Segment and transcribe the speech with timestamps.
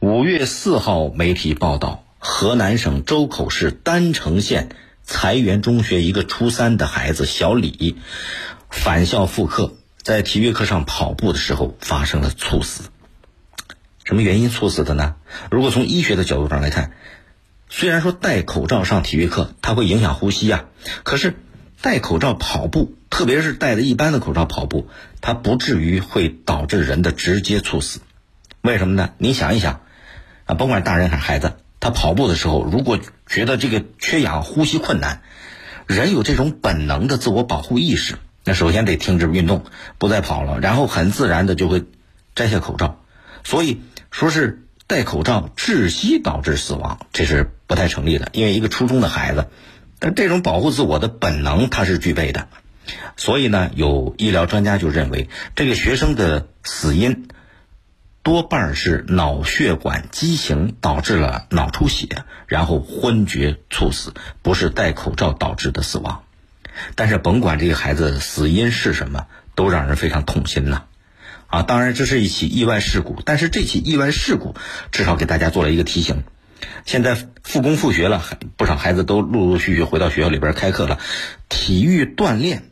[0.00, 4.70] 五月四号，媒体报道，河南省周口市郸城县
[5.02, 7.98] 财源中学一个初三的孩子小李，
[8.70, 12.84] 返校复课，在体育课上跑步的时候发生了猝死。
[14.02, 15.16] 什么原因猝死的呢？
[15.50, 16.92] 如果从医学的角度上来看，
[17.68, 20.64] 虽然说戴口罩上体育课它会影响呼吸啊，
[21.02, 21.34] 可是
[21.82, 24.88] 戴口罩跑步，特别是戴着一般的口罩跑步，
[25.20, 28.00] 它不至于会导致人的直接猝死。
[28.62, 29.10] 为什么呢？
[29.18, 29.82] 你想一想，
[30.54, 35.22] 甭管大人还是孩子，他跑步的时候，如果觉得这个缺氧、呼吸困难，
[35.86, 39.64] 人有这种本能的自我保护意识，那首先得停止运动，
[39.98, 41.84] 不再跑了，然后很自然的就会
[42.34, 43.00] 摘下口罩。
[43.44, 43.80] 所以
[44.10, 48.28] 说是戴口罩窒息导致死亡，这是不太成立的。
[48.32, 49.46] 因为一个初中的孩子，
[49.98, 52.48] 但这种保护自我的本能他是具备的。
[53.16, 57.28] 所以呢，有医疗专家就认为，这个学生的死因
[58.22, 62.06] 多半是脑血管畸形导致了脑出血，
[62.46, 66.22] 然后昏厥猝死，不是戴口罩导致的死亡。
[66.94, 70.82] 但是甭管这个孩子死因是什么，都让人非常痛心呐。
[71.46, 74.54] 啊，当然这是一起意外事故，但是这起意外事故
[74.92, 76.22] 至少给大家做了一个提醒。
[76.84, 78.22] 现在复工复学了，
[78.56, 80.98] 不少孩子都陆陆续续回到学校里边开课了。
[81.48, 82.69] 体育锻炼，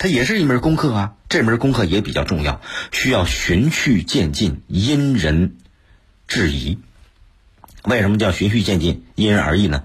[0.00, 5.56] 它也是一门功课啊，这门功课也比较重要，需要循序渐进，因人
[6.26, 6.78] 制宜。
[7.84, 9.84] 为什么叫循序渐进、因人而异呢？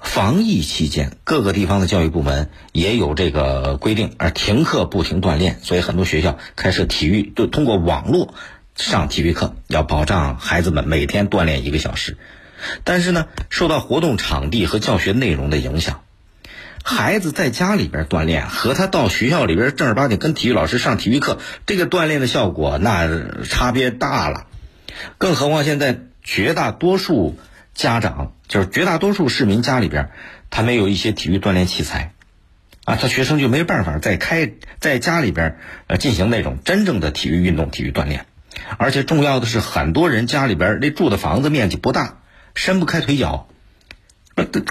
[0.00, 8.34] 防疫期间，各个地方的教育部门也有这个规定，而停课不停锻炼，所以很多学校开设体育，就通过网络
[8.74, 12.18] 上体育课，要保障孩子们每天锻炼一个小时。
[12.82, 16.02] 但是呢，受到活动场地和教学内容的影响，
[16.84, 23.08] 孩子在家里边锻炼和他到学校里边正儿八经跟体育老师上体育课，这个锻炼的效果那
[23.42, 24.46] 差别大了。
[25.18, 27.36] 更何况现在绝大多数。
[27.74, 30.10] 家长就是绝大多数市民家里边，
[30.48, 32.12] 他没有一些体育锻炼器材，
[32.84, 35.58] 啊，他学生就没办法在开在家里边
[35.88, 38.26] 呃进行那种真正的体育运动、体育锻炼。
[38.78, 42.18] 而且重要的是，很多人家里边那住的房子面积不大，
[42.54, 43.48] 伸不开腿脚，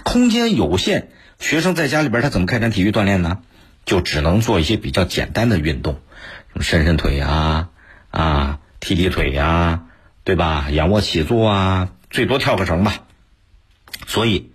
[0.04, 1.08] 空间有限，
[1.40, 3.40] 学生在家里边他怎么开展体育锻炼呢？
[3.86, 5.96] 就只能做一些比较简单的运动，
[6.52, 7.70] 什么伸伸腿呀，
[8.12, 9.84] 啊，踢踢腿呀，
[10.24, 10.68] 对吧？
[10.72, 11.90] 仰卧起坐啊。
[12.10, 12.94] 最多跳个绳吧，
[14.06, 14.52] 所以，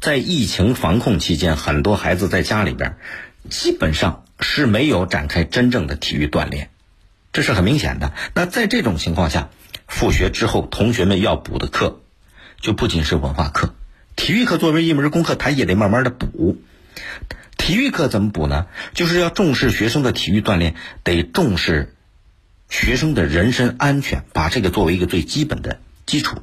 [0.00, 2.96] 在疫情防控期间，很多孩子在家里边，
[3.50, 6.70] 基本上是没有展开真正的体育锻炼，
[7.30, 8.14] 这是很明显的。
[8.34, 9.50] 那在这种情况下，
[9.86, 12.00] 复学之后，同学们要补的课，
[12.62, 13.74] 就不仅是文化课，
[14.16, 16.56] 体育课作为一门功课，他也得慢慢的补。
[17.56, 18.66] 体育课怎么补呢？
[18.92, 20.74] 就是要重视学生的体育锻炼，
[21.04, 21.94] 得重视
[22.68, 26.38] 学生的人身安全，把这个作为一个最基本的基础。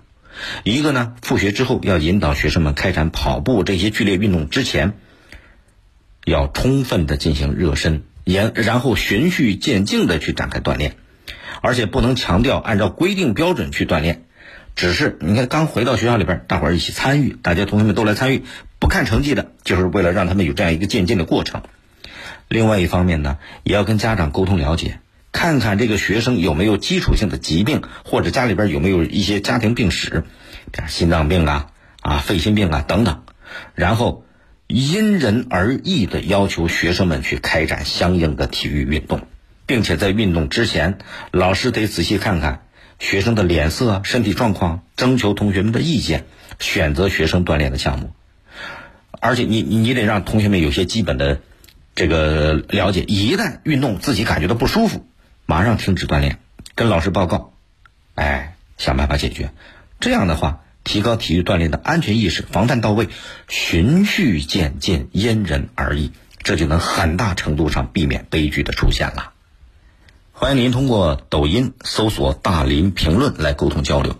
[0.63, 4.93] 一个呢，复学之后要引导学生们开展跑步这些剧烈运动之前，
[6.23, 10.95] 要充分的进行热身，然然后循序渐进的去展开锻炼，
[11.61, 14.23] 而且不能强调按照规定标准去锻炼，
[14.79, 18.43] 只是你看刚回到学校里边，大伙儿一起参与，大家同学们都来参与，
[18.79, 21.63] 不看成绩的，就是为了让他们有这样一个渐进的过程。
[22.47, 24.99] 另外一方面呢，也要跟家长沟通了解。
[25.33, 30.23] 看看这个学生有没有基础性的疾病，或者家里边有没有一些家庭病史，
[30.87, 33.23] 心脏病啊、啊肺心病啊等等，
[33.75, 34.23] 然后
[34.67, 39.27] 因人而异的要求学生们去开展相应的体育运动，
[39.65, 40.99] 并且在运动之前，
[41.31, 42.61] 老师得仔细看看
[42.99, 46.25] 学生的脸色、身体状况，征求同学们的意见，
[46.59, 48.11] 选择学生锻炼的项目。
[49.11, 51.41] 而且你你你得让同学们有些基本的
[51.95, 55.05] 这个了解，一旦运动自己感觉到不舒服。
[55.45, 56.37] 马上停止锻炼，
[56.75, 57.53] 跟老师报告，
[58.15, 59.51] 哎，想办法解决。
[59.99, 63.09] 这样的话，提高体育锻炼的安全意识，防范到位，
[63.47, 66.11] 循序渐进，因人而异，
[66.43, 69.33] 这就能很大程度上避免悲剧的出现了。
[70.41, 74.15] 欢迎您通过抖音搜索“大林评论”来沟通交流。